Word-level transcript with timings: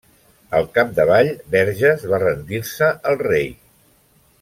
Al 0.59 0.63
capdavall, 0.77 1.29
Verges 1.57 2.07
va 2.15 2.23
rendir-se 2.27 2.91
al 3.13 3.23
rei. 3.27 3.51